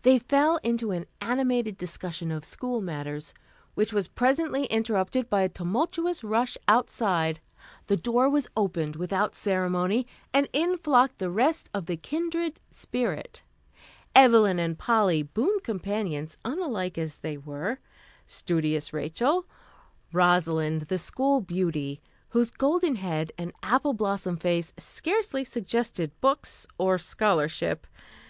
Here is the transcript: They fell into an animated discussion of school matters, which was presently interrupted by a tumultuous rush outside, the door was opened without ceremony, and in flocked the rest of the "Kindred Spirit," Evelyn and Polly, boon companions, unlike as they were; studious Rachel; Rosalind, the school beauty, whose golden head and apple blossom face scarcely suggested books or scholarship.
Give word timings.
They 0.00 0.18
fell 0.18 0.56
into 0.62 0.92
an 0.92 1.04
animated 1.20 1.76
discussion 1.76 2.30
of 2.30 2.42
school 2.42 2.80
matters, 2.80 3.34
which 3.74 3.92
was 3.92 4.08
presently 4.08 4.64
interrupted 4.64 5.28
by 5.28 5.42
a 5.42 5.48
tumultuous 5.50 6.24
rush 6.24 6.56
outside, 6.66 7.40
the 7.86 7.98
door 7.98 8.30
was 8.30 8.48
opened 8.56 8.96
without 8.96 9.34
ceremony, 9.34 10.06
and 10.32 10.48
in 10.54 10.78
flocked 10.78 11.18
the 11.18 11.28
rest 11.28 11.68
of 11.74 11.84
the 11.84 11.98
"Kindred 11.98 12.60
Spirit," 12.70 13.42
Evelyn 14.14 14.58
and 14.58 14.78
Polly, 14.78 15.22
boon 15.22 15.60
companions, 15.62 16.38
unlike 16.42 16.96
as 16.96 17.18
they 17.18 17.36
were; 17.36 17.78
studious 18.26 18.94
Rachel; 18.94 19.44
Rosalind, 20.14 20.80
the 20.88 20.96
school 20.96 21.42
beauty, 21.42 22.00
whose 22.30 22.50
golden 22.50 22.94
head 22.94 23.32
and 23.36 23.52
apple 23.62 23.92
blossom 23.92 24.38
face 24.38 24.72
scarcely 24.78 25.44
suggested 25.44 26.18
books 26.22 26.66
or 26.78 26.96
scholarship. 26.96 27.86